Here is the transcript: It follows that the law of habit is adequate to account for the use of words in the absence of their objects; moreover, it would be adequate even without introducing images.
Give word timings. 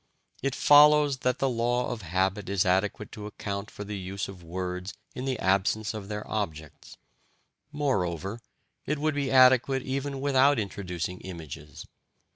It 0.41 0.55
follows 0.55 1.17
that 1.17 1.37
the 1.37 1.47
law 1.47 1.91
of 1.91 2.01
habit 2.01 2.49
is 2.49 2.65
adequate 2.65 3.11
to 3.11 3.27
account 3.27 3.69
for 3.69 3.83
the 3.83 3.99
use 3.99 4.27
of 4.27 4.41
words 4.41 4.95
in 5.13 5.25
the 5.25 5.37
absence 5.37 5.93
of 5.93 6.07
their 6.07 6.27
objects; 6.27 6.97
moreover, 7.71 8.39
it 8.87 8.97
would 8.97 9.13
be 9.13 9.29
adequate 9.29 9.83
even 9.83 10.19
without 10.19 10.57
introducing 10.57 11.19
images. 11.21 11.85